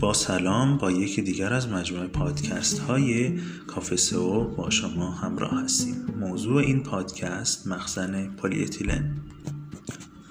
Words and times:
با 0.00 0.12
سلام 0.12 0.76
با 0.76 0.90
یکی 0.90 1.22
دیگر 1.22 1.52
از 1.52 1.68
مجموعه 1.68 2.06
پادکست 2.06 2.78
های 2.78 3.38
کافه 3.66 3.96
سو 3.96 4.44
با 4.44 4.70
شما 4.70 5.10
همراه 5.10 5.62
هستیم 5.64 6.06
موضوع 6.20 6.56
این 6.56 6.82
پادکست 6.82 7.66
مخزن 7.66 8.28
پلی 8.28 8.66
اتیلن 8.66 9.16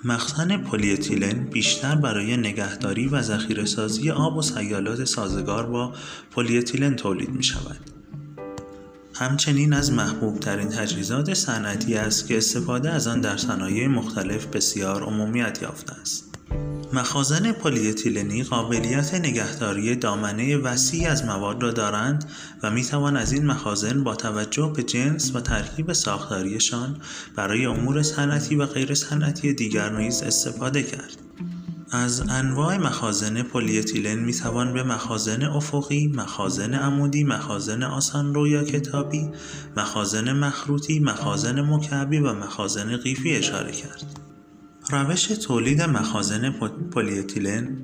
مخزن 0.03 0.57
پلی 0.57 0.94
اتیلن 0.94 1.43
بیشتر 1.43 1.95
برای 1.95 2.38
نگهداری 2.38 3.07
و 3.07 3.21
ذخیره 3.21 3.65
سازی 3.65 4.11
آب 4.11 4.38
و 4.38 4.41
سیالات 4.41 5.03
سازگار 5.03 5.65
با 5.65 5.93
پلی 6.31 6.59
اتیلن 6.59 6.95
تولید 6.95 7.29
می 7.29 7.43
شود. 7.43 7.79
همچنین 9.15 9.73
از 9.73 9.91
محبوب 9.91 10.39
ترین 10.39 10.70
تجهیزات 10.70 11.34
صنعتی 11.34 11.95
است 11.95 12.27
که 12.27 12.38
استفاده 12.38 12.89
از 12.89 13.07
آن 13.07 13.21
در 13.21 13.38
صنایع 13.38 13.88
مختلف 13.88 14.45
بسیار 14.45 15.04
عمومیت 15.04 15.59
یافته 15.61 15.93
است. 15.93 16.26
مخازن 16.93 17.51
پلی 17.51 17.86
اتیلنی 17.86 18.43
قابلیت 18.43 19.14
نگهداری 19.14 19.96
دامنه 19.96 20.57
وسیعی 20.57 21.05
از 21.05 21.25
مواد 21.25 21.64
را 21.64 21.71
دارند 21.71 22.29
و 22.64 22.71
می 22.71 22.83
توان 22.83 23.18
از 23.18 23.32
این 23.32 23.46
مخازن 23.46 24.04
با 24.04 24.15
توجه 24.15 24.74
به 24.75 24.83
جنس 24.83 25.36
و 25.36 25.41
ترکیب 25.41 25.93
ساختاریشان 25.93 26.97
برای 27.36 27.65
امور 27.65 28.04
صنعتی 28.04 28.55
و 28.55 28.65
غیر 28.65 28.93
صنعتی 28.93 29.54
دیگر 29.54 29.89
نیز 29.89 30.21
استفاده 30.21 30.83
کرد. 30.83 31.18
از 31.91 32.23
انواع 32.30 32.77
مخازن 32.77 33.41
پلی 33.41 33.75
اتیلن 33.75 34.19
می 34.19 34.33
توان 34.33 34.73
به 34.73 34.83
مخازن 34.83 35.44
افقی، 35.44 36.08
مخازن 36.08 36.73
عمودی، 36.73 37.23
مخازن 37.23 37.83
آسانرو 37.83 38.47
یا 38.47 38.64
کتابی، 38.64 39.30
مخازن 39.77 40.33
مخروطی، 40.33 41.00
مخازن 41.00 41.61
مکعبی 41.61 42.17
و 42.17 42.33
مخازن 42.33 42.97
قیفی 42.97 43.36
اشاره 43.36 43.72
کرد. 43.72 44.27
روش 44.91 45.25
تولید 45.25 45.81
مخازن 45.81 46.52
پلی 46.91 47.28
اتیلن 47.28 47.77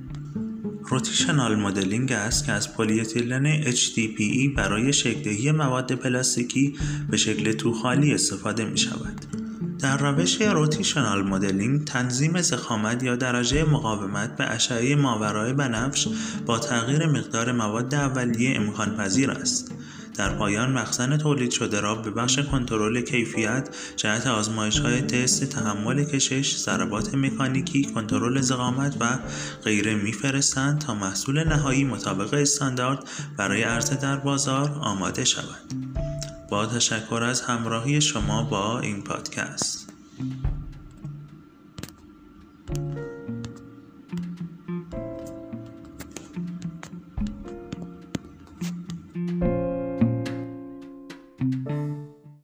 rotational 0.84 1.56
molding 1.56 2.12
است 2.12 2.46
که 2.46 2.52
از 2.52 2.74
پلی 2.74 3.12
اتیلن 3.12 3.62
HDPE 3.62 4.56
برای 4.56 4.94
شکلدهی 4.94 5.52
مواد 5.52 5.92
پلاستیکی 5.92 6.76
به 7.10 7.18
شکل 7.18 7.52
توخالی 7.52 8.14
استفاده 8.14 8.66
می 8.66 8.78
شود. 8.78 9.26
در 9.80 9.98
روش 9.98 10.42
rotational 10.42 11.24
molding 11.24 11.86
تنظیم 11.86 12.42
ضخامت 12.42 13.04
یا 13.04 13.16
درجه 13.16 13.64
مقاومت 13.64 14.36
به 14.36 14.44
اشعه 14.44 14.96
ماورای 14.96 15.54
بنفش 15.54 16.08
با 16.46 16.60
تغییر 16.60 17.06
مقدار 17.06 17.52
مواد 17.52 17.96
اولیه 17.96 18.56
امکان 18.56 18.98
پذیر 18.98 19.32
است. 19.32 19.72
در 20.14 20.30
پایان 20.30 20.72
مخزن 20.72 21.18
تولید 21.18 21.52
شده 21.52 21.80
را 21.82 21.96
به 21.96 22.12
بخش 22.12 22.40
کنترل 22.40 23.02
کیفیت 23.02 23.70
جهت 23.96 24.28
آزمایش 24.28 24.80
های 24.80 25.02
تست 25.02 25.44
تحمل 25.44 26.04
کشش 26.04 26.58
ضربات 26.58 27.16
مکانیکی 27.16 27.84
کنترل 27.84 28.42
زغامت 28.42 28.98
و 29.00 29.20
غیره 29.64 29.96
میفرستند 29.96 30.82
تا 30.82 30.94
محصول 30.94 31.44
نهایی 31.44 31.84
مطابق 31.84 32.34
استاندارد 32.34 33.10
برای 33.38 33.64
عرضه 33.64 33.96
در 33.96 34.18
بازار 34.18 34.80
آماده 34.82 35.26
شود. 35.26 35.74
با 36.50 36.66
تشکر 36.66 37.24
از 37.24 37.42
همراهی 37.42 38.02
شما 38.02 38.44
با 38.44 38.80
این 38.80 39.02
پادکست. 39.02 39.90